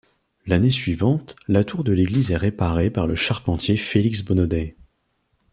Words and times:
L'année 0.47 0.71
suivante, 0.71 1.35
la 1.47 1.63
tour 1.63 1.83
de 1.83 1.91
l'église 1.91 2.31
est 2.31 2.35
réparée 2.35 2.89
par 2.89 3.05
le 3.05 3.13
charpentier 3.15 3.77
Félix 3.77 4.23
Bonnaudet. 4.23 4.75